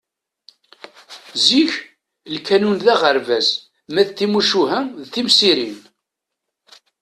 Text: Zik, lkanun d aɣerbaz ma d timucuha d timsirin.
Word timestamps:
Zik, 1.45 1.71
lkanun 2.35 2.77
d 2.85 2.87
aɣerbaz 2.93 3.49
ma 3.93 4.03
d 4.07 4.09
timucuha 4.17 4.79
d 5.03 5.05
timsirin. 5.13 5.79